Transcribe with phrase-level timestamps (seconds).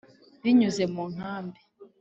[0.41, 1.59] binyuze mu nkambi